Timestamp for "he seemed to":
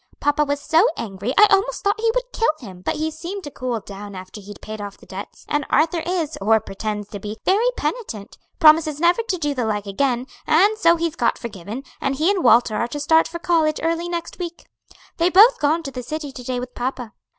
2.95-3.51